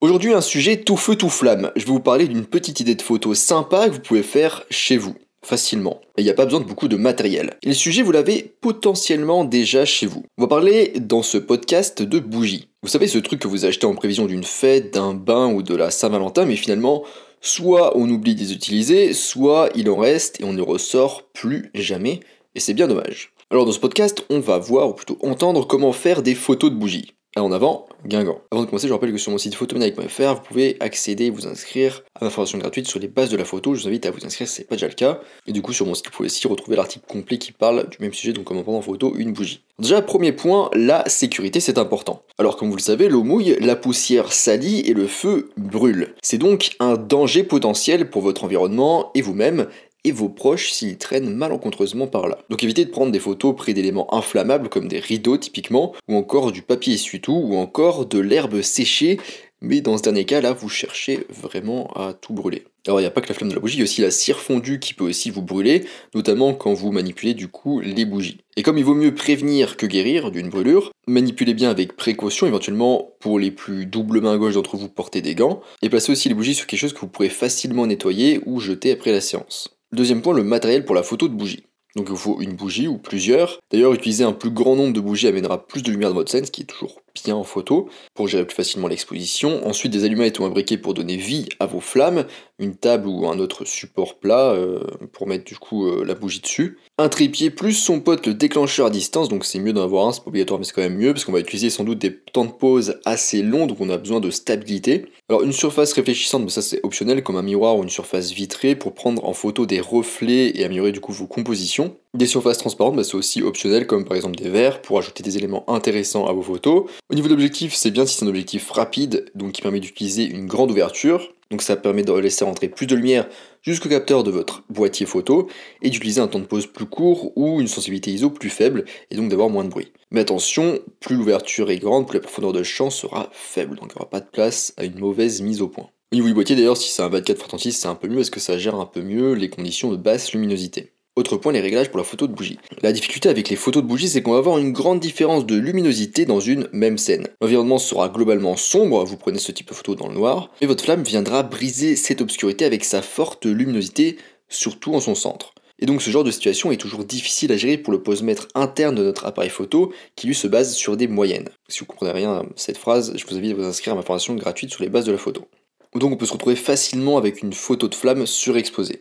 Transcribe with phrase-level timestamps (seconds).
[0.00, 1.72] Aujourd'hui, un sujet tout feu tout flamme.
[1.74, 4.96] Je vais vous parler d'une petite idée de photo sympa que vous pouvez faire chez
[4.96, 6.00] vous, facilement.
[6.16, 7.56] Et il n'y a pas besoin de beaucoup de matériel.
[7.64, 10.24] Et le sujet, vous l'avez potentiellement déjà chez vous.
[10.38, 12.68] On va parler dans ce podcast de bougies.
[12.84, 15.74] Vous savez, ce truc que vous achetez en prévision d'une fête, d'un bain ou de
[15.74, 17.02] la Saint-Valentin, mais finalement,
[17.40, 21.72] soit on oublie de les utiliser, soit il en reste et on ne ressort plus
[21.74, 22.20] jamais.
[22.54, 23.32] Et c'est bien dommage.
[23.50, 26.76] Alors dans ce podcast, on va voir, ou plutôt entendre comment faire des photos de
[26.76, 28.40] bougies en avant, Guingamp.
[28.50, 31.46] Avant de commencer, je rappelle que sur mon site photomaniac.fr, vous pouvez accéder et vous
[31.46, 33.74] inscrire à ma formation gratuite sur les bases de la photo.
[33.74, 35.20] Je vous invite à vous inscrire si ce n'est pas déjà le cas.
[35.46, 37.96] Et du coup, sur mon site, vous pouvez aussi retrouver l'article complet qui parle du
[38.00, 39.62] même sujet, donc comment prendre en photo une bougie.
[39.78, 42.22] Déjà, premier point, la sécurité, c'est important.
[42.38, 46.14] Alors, comme vous le savez, l'eau mouille, la poussière salit et le feu brûle.
[46.20, 49.68] C'est donc un danger potentiel pour votre environnement et vous-même,
[50.04, 52.38] et vos proches s'ils traînent malencontreusement par là.
[52.50, 56.52] Donc évitez de prendre des photos près d'éléments inflammables comme des rideaux typiquement, ou encore
[56.52, 59.18] du papier essuie-tout, ou encore de l'herbe séchée,
[59.60, 62.64] mais dans ce dernier cas là vous cherchez vraiment à tout brûler.
[62.86, 64.00] Alors il n'y a pas que la flamme de la bougie, il y a aussi
[64.00, 68.04] la cire fondue qui peut aussi vous brûler, notamment quand vous manipulez du coup les
[68.04, 68.38] bougies.
[68.56, 73.12] Et comme il vaut mieux prévenir que guérir d'une brûlure, manipulez bien avec précaution, éventuellement
[73.20, 76.34] pour les plus doubles mains gauche d'entre vous portez des gants, et placez aussi les
[76.34, 79.77] bougies sur quelque chose que vous pourrez facilement nettoyer ou jeter après la séance.
[79.92, 81.64] Deuxième point, le matériel pour la photo de bougie.
[81.96, 83.58] Donc il vous faut une bougie ou plusieurs.
[83.70, 86.44] D'ailleurs, utiliser un plus grand nombre de bougies amènera plus de lumière dans votre scène,
[86.44, 89.66] ce qui est toujours en photo, pour gérer plus facilement l'exposition.
[89.66, 90.52] Ensuite, des allumettes ou un
[90.82, 92.24] pour donner vie à vos flammes.
[92.58, 94.80] Une table ou un autre support plat euh,
[95.12, 96.78] pour mettre du coup euh, la bougie dessus.
[96.98, 100.12] Un trépied plus son pote le déclencheur à distance, donc c'est mieux d'en avoir un,
[100.12, 102.12] c'est pas obligatoire mais c'est quand même mieux, parce qu'on va utiliser sans doute des
[102.12, 105.06] temps de pause assez longs, donc on a besoin de stabilité.
[105.28, 108.94] Alors une surface réfléchissante, ça c'est optionnel, comme un miroir ou une surface vitrée pour
[108.94, 111.94] prendre en photo des reflets et améliorer du coup vos compositions.
[112.14, 115.36] Des surfaces transparentes, bah, c'est aussi optionnel, comme par exemple des verres pour ajouter des
[115.36, 116.86] éléments intéressants à vos photos.
[117.10, 120.24] Au niveau de l'objectif, c'est bien si c'est un objectif rapide, donc qui permet d'utiliser
[120.24, 121.32] une grande ouverture.
[121.50, 123.26] Donc ça permet de laisser rentrer plus de lumière
[123.62, 125.48] jusqu'au capteur de votre boîtier photo
[125.80, 129.16] et d'utiliser un temps de pause plus court ou une sensibilité ISO plus faible et
[129.16, 129.90] donc d'avoir moins de bruit.
[130.10, 133.96] Mais attention, plus l'ouverture est grande, plus la profondeur de champ sera faible, donc il
[133.96, 135.88] n'y aura pas de place à une mauvaise mise au point.
[136.12, 138.16] Au niveau du boîtier d'ailleurs, si c'est un 24 x 36, c'est un peu mieux
[138.16, 140.92] parce que ça gère un peu mieux les conditions de basse luminosité.
[141.18, 142.60] Autre point, les réglages pour la photo de bougie.
[142.80, 145.56] La difficulté avec les photos de bougie, c'est qu'on va avoir une grande différence de
[145.56, 147.26] luminosité dans une même scène.
[147.40, 150.84] L'environnement sera globalement sombre, vous prenez ce type de photo dans le noir, et votre
[150.84, 154.16] flamme viendra briser cette obscurité avec sa forte luminosité,
[154.48, 155.54] surtout en son centre.
[155.80, 158.94] Et donc ce genre de situation est toujours difficile à gérer pour le posemètre interne
[158.94, 161.48] de notre appareil photo qui lui se base sur des moyennes.
[161.66, 164.02] Si vous comprenez rien à cette phrase, je vous invite à vous inscrire à ma
[164.02, 165.48] formation gratuite sur les bases de la photo.
[165.96, 169.00] Donc on peut se retrouver facilement avec une photo de flamme surexposée.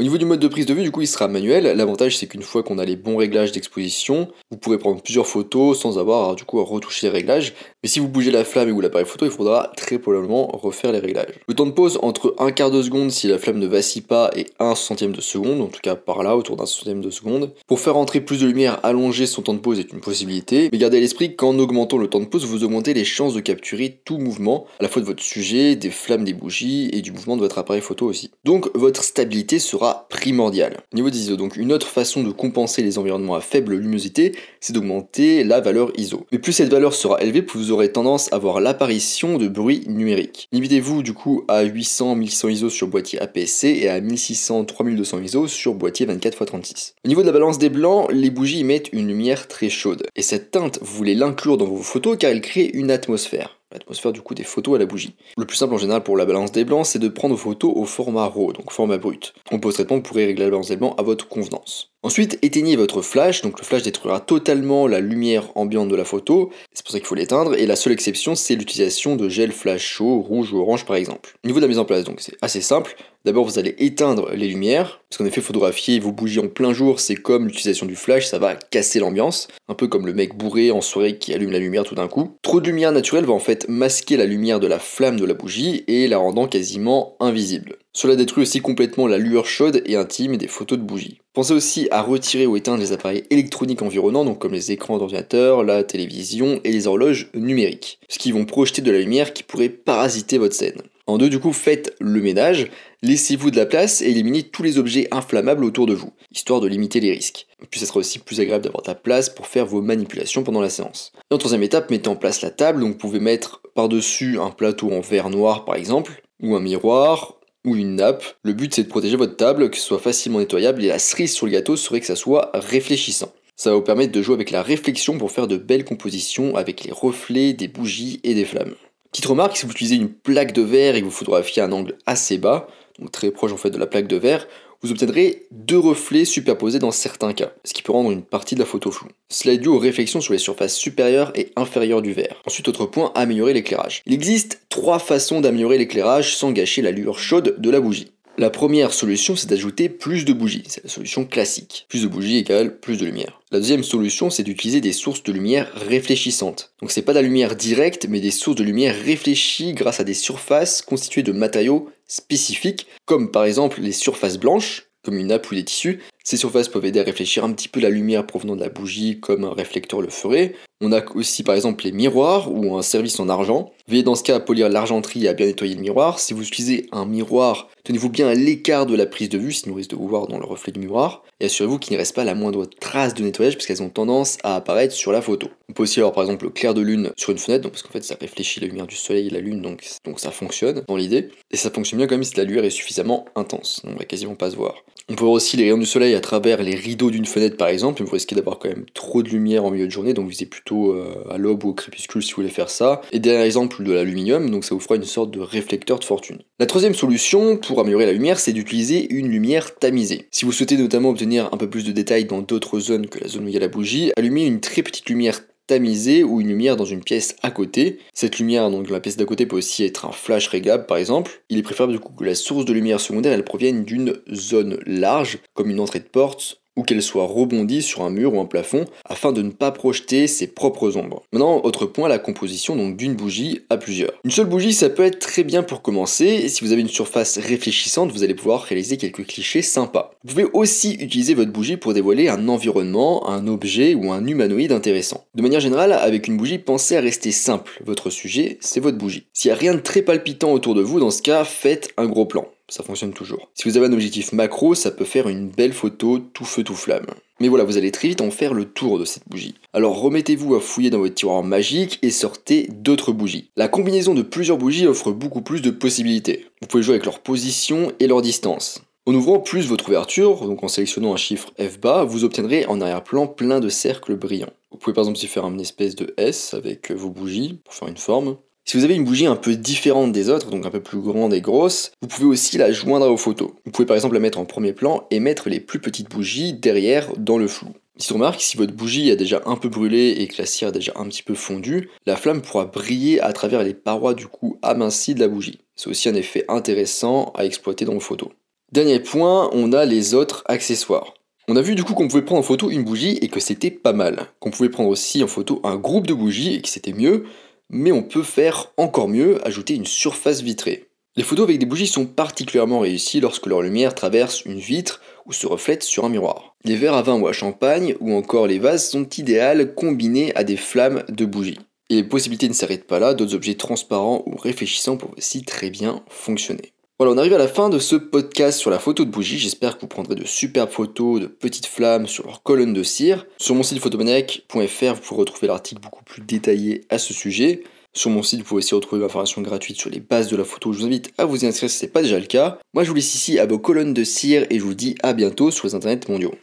[0.00, 1.76] Au niveau du mode de prise de vue, du coup, il sera manuel.
[1.76, 5.78] L'avantage, c'est qu'une fois qu'on a les bons réglages d'exposition, vous pourrez prendre plusieurs photos
[5.78, 7.54] sans avoir du coup à retoucher les réglages.
[7.84, 10.98] Mais si vous bougez la flamme ou l'appareil photo, il faudra très probablement refaire les
[10.98, 11.38] réglages.
[11.46, 14.32] Le temps de pause entre un quart de seconde si la flamme ne vacille pas
[14.34, 17.52] et un centième de seconde, en tout cas par là, autour d'un centième de seconde.
[17.68, 20.70] Pour faire entrer plus de lumière, allonger son temps de pause est une possibilité.
[20.72, 23.40] Mais gardez à l'esprit qu'en augmentant le temps de pause, vous augmentez les chances de
[23.40, 27.12] capturer tout mouvement, à la fois de votre sujet, des flammes des bougies et du
[27.12, 28.32] mouvement de votre appareil photo aussi.
[28.44, 30.78] Donc votre stabilité sera primordiale.
[30.92, 34.32] Au niveau des ISO, donc une autre façon de compenser les environnements à faible luminosité,
[34.60, 36.26] c'est d'augmenter la valeur ISO.
[36.32, 39.84] Mais plus cette valeur sera élevée, plus vous aurez tendance à avoir l'apparition de bruit
[39.86, 40.48] numérique.
[40.52, 45.48] Limitez-vous du coup à 800 1100 ISO sur boîtier APS-C et à 1600 3200 ISO
[45.48, 46.94] sur boîtier 24x36.
[47.04, 50.04] Au niveau de la balance des blancs, les bougies émettent une lumière très chaude.
[50.16, 54.12] Et cette teinte, vous voulez l'inclure dans vos photos car elle crée une atmosphère l'atmosphère
[54.12, 55.14] du coup des photos à la bougie.
[55.36, 57.72] Le plus simple en général pour la balance des blancs, c'est de prendre vos photos
[57.74, 59.34] au format RAW, donc format brut.
[59.50, 61.93] En post-traitement, vous pourrez régler la balance des blancs à votre convenance.
[62.04, 66.50] Ensuite, éteignez votre flash, donc le flash détruira totalement la lumière ambiante de la photo,
[66.74, 69.80] c'est pour ça qu'il faut l'éteindre, et la seule exception c'est l'utilisation de gel flash
[69.80, 71.34] chaud, rouge ou orange par exemple.
[71.42, 72.94] Au niveau de la mise en place, donc c'est assez simple,
[73.24, 77.00] d'abord vous allez éteindre les lumières, parce qu'en effet photographier vos bougies en plein jour
[77.00, 80.70] c'est comme l'utilisation du flash, ça va casser l'ambiance, un peu comme le mec bourré
[80.72, 82.36] en soirée qui allume la lumière tout d'un coup.
[82.42, 85.32] Trop de lumière naturelle va en fait masquer la lumière de la flamme de la
[85.32, 87.78] bougie et la rendant quasiment invisible.
[87.96, 91.20] Cela détruit aussi complètement la lueur chaude et intime des photos de bougies.
[91.32, 95.62] Pensez aussi à retirer ou éteindre les appareils électroniques environnants, donc comme les écrans d'ordinateur,
[95.62, 99.68] la télévision et les horloges numériques, ce qui vont projeter de la lumière qui pourrait
[99.68, 100.82] parasiter votre scène.
[101.06, 102.68] En deux, du coup, faites le ménage,
[103.02, 106.66] laissez-vous de la place et éliminez tous les objets inflammables autour de vous, histoire de
[106.66, 107.46] limiter les risques.
[107.70, 110.62] Puis ça sera aussi plus agréable d'avoir de la place pour faire vos manipulations pendant
[110.62, 111.12] la séance.
[111.30, 114.50] Et en troisième étape, mettez en place la table, donc vous pouvez mettre par-dessus un
[114.50, 118.24] plateau en verre noir par exemple, ou un miroir, ou une nappe.
[118.42, 121.32] Le but c'est de protéger votre table, que ce soit facilement nettoyable et la cerise
[121.32, 123.32] sur le gâteau serait que ça soit réfléchissant.
[123.56, 126.84] Ça va vous permettre de jouer avec la réflexion pour faire de belles compositions avec
[126.84, 128.74] les reflets des bougies et des flammes.
[129.12, 131.96] Petite remarque, si vous utilisez une plaque de verre et que vous photographiez un angle
[132.04, 132.66] assez bas,
[132.98, 134.48] donc très proche en fait de la plaque de verre,
[134.84, 138.60] vous obtiendrez deux reflets superposés dans certains cas, ce qui peut rendre une partie de
[138.60, 139.08] la photo floue.
[139.30, 142.42] Cela est dû aux réflexions sur les surfaces supérieures et inférieures du verre.
[142.46, 144.02] Ensuite, autre point, améliorer l'éclairage.
[144.04, 148.13] Il existe trois façons d'améliorer l'éclairage sans gâcher la lueur chaude de la bougie.
[148.36, 150.64] La première solution, c'est d'ajouter plus de bougies.
[150.66, 151.86] C'est la solution classique.
[151.88, 153.40] Plus de bougies égale plus de lumière.
[153.52, 156.72] La deuxième solution, c'est d'utiliser des sources de lumière réfléchissantes.
[156.80, 160.04] Donc c'est pas de la lumière directe, mais des sources de lumière réfléchies grâce à
[160.04, 165.50] des surfaces constituées de matériaux spécifiques, comme par exemple les surfaces blanches, comme une nappe
[165.50, 166.00] ou des tissus.
[166.24, 169.20] Ces surfaces peuvent aider à réfléchir un petit peu la lumière provenant de la bougie,
[169.20, 170.54] comme un réflecteur le ferait.
[170.80, 173.72] On a aussi par exemple les miroirs ou un service en argent.
[173.86, 176.18] Veillez dans ce cas à polir l'argenterie et à bien nettoyer le miroir.
[176.18, 179.72] Si vous utilisez un miroir, tenez-vous bien à l'écart de la prise de vue, sinon
[179.72, 181.22] vous risque de vous voir dans le reflet du miroir.
[181.38, 184.38] Et assurez-vous qu'il ne reste pas la moindre trace de nettoyage parce qu'elles ont tendance
[184.42, 185.48] à apparaître sur la photo.
[185.68, 187.82] On peut aussi avoir par exemple le clair de lune sur une fenêtre, donc parce
[187.82, 190.82] qu'en fait ça réfléchit la lumière du soleil et la lune, donc, donc ça fonctionne
[190.88, 191.28] dans l'idée.
[191.50, 194.34] Et ça fonctionne bien quand même si la lumière est suffisamment intense, on va quasiment
[194.34, 194.76] pas se voir.
[195.10, 197.68] On peut voir aussi les rayons du soleil à travers les rideaux d'une fenêtre par
[197.68, 200.46] exemple, vous risquez d'avoir quand même trop de lumière en milieu de journée, donc visez
[200.46, 203.02] plutôt euh, à l'aube ou au crépuscule si vous voulez faire ça.
[203.12, 206.38] Et dernier exemple de l'aluminium, donc ça vous fera une sorte de réflecteur de fortune.
[206.58, 210.28] La troisième solution pour améliorer la lumière, c'est d'utiliser une lumière tamisée.
[210.30, 213.28] Si vous souhaitez notamment obtenir un peu plus de détails dans d'autres zones que la
[213.28, 216.48] zone où il y a la bougie, allumez une très petite lumière tamisée ou une
[216.48, 217.98] lumière dans une pièce à côté.
[218.12, 221.42] Cette lumière donc la pièce d'à côté peut aussi être un flash réglable par exemple.
[221.48, 224.78] Il est préférable du coup que la source de lumière secondaire elle provienne d'une zone
[224.86, 228.46] large comme une entrée de porte ou qu'elle soit rebondie sur un mur ou un
[228.46, 231.22] plafond afin de ne pas projeter ses propres ombres.
[231.32, 234.12] Maintenant, autre point, la composition donc d'une bougie à plusieurs.
[234.24, 236.48] Une seule bougie, ça peut être très bien pour commencer.
[236.48, 240.12] Si vous avez une surface réfléchissante, vous allez pouvoir réaliser quelques clichés sympas.
[240.24, 244.72] Vous pouvez aussi utiliser votre bougie pour dévoiler un environnement, un objet ou un humanoïde
[244.72, 245.24] intéressant.
[245.34, 247.80] De manière générale, avec une bougie, pensez à rester simple.
[247.84, 249.26] Votre sujet, c'est votre bougie.
[249.32, 252.06] S'il n'y a rien de très palpitant autour de vous, dans ce cas, faites un
[252.06, 253.50] gros plan ça fonctionne toujours.
[253.54, 256.74] Si vous avez un objectif macro, ça peut faire une belle photo tout feu tout
[256.74, 257.06] flamme.
[257.40, 259.54] Mais voilà, vous allez très vite en faire le tour de cette bougie.
[259.72, 263.50] Alors remettez-vous à fouiller dans votre tiroir magique et sortez d'autres bougies.
[263.56, 266.46] La combinaison de plusieurs bougies offre beaucoup plus de possibilités.
[266.62, 268.82] Vous pouvez jouer avec leur position et leur distance.
[269.06, 272.80] En ouvrant plus votre ouverture, donc en sélectionnant un chiffre F bas, vous obtiendrez en
[272.80, 274.52] arrière-plan plein de cercles brillants.
[274.70, 277.88] Vous pouvez par exemple y faire une espèce de S avec vos bougies pour faire
[277.88, 278.36] une forme.
[278.66, 281.34] Si vous avez une bougie un peu différente des autres, donc un peu plus grande
[281.34, 283.50] et grosse, vous pouvez aussi la joindre à vos photos.
[283.66, 286.54] Vous pouvez par exemple la mettre en premier plan et mettre les plus petites bougies
[286.54, 287.68] derrière dans le flou.
[287.98, 290.72] Si remarque, si votre bougie a déjà un peu brûlé et que la cire a
[290.72, 294.58] déjà un petit peu fondu, la flamme pourra briller à travers les parois du coup
[294.62, 295.60] amincies de la bougie.
[295.76, 298.30] C'est aussi un effet intéressant à exploiter dans vos photos.
[298.72, 301.12] Dernier point, on a les autres accessoires.
[301.48, 303.70] On a vu du coup qu'on pouvait prendre en photo une bougie et que c'était
[303.70, 304.28] pas mal.
[304.40, 307.24] Qu'on pouvait prendre aussi en photo un groupe de bougies et que c'était mieux
[307.70, 310.88] mais on peut faire encore mieux, ajouter une surface vitrée.
[311.16, 315.32] Les photos avec des bougies sont particulièrement réussies lorsque leur lumière traverse une vitre ou
[315.32, 316.56] se reflète sur un miroir.
[316.64, 320.42] Les verres à vin ou à champagne ou encore les vases sont idéales combinés à
[320.42, 321.60] des flammes de bougies.
[321.88, 325.70] Et les possibilités ne s'arrêtent pas là, d'autres objets transparents ou réfléchissants peuvent aussi très
[325.70, 326.72] bien fonctionner.
[327.00, 329.36] Voilà, on arrive à la fin de ce podcast sur la photo de bougie.
[329.36, 333.26] J'espère que vous prendrez de superbes photos de petites flammes sur leur colonne de cire.
[333.36, 337.64] Sur mon site photomaniac.fr, vous pourrez retrouver l'article beaucoup plus détaillé à ce sujet.
[337.94, 340.72] Sur mon site, vous pouvez aussi retrouver l'information gratuite sur les bases de la photo.
[340.72, 342.60] Je vous invite à vous y inscrire si ce n'est pas déjà le cas.
[342.74, 345.14] Moi, je vous laisse ici à vos colonnes de cire et je vous dis à
[345.14, 346.34] bientôt sur les internets mondiaux.